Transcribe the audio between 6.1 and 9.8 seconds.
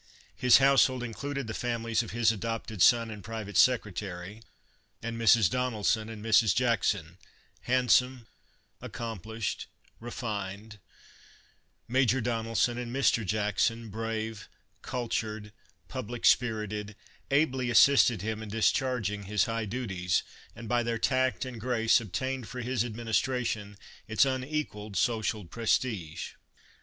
Mrs. Jackson, handsome, accom plished,